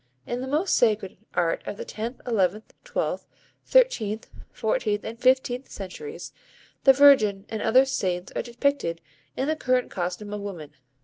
[0.25, 3.27] In most of the sacred art of the tenth, eleventh, twelfth,
[3.65, 6.33] thirteenth, fourteenth and fifteenth centuries,
[6.85, 8.99] the Virgin and other saints are depicted
[9.37, 10.71] in the current costume of woman.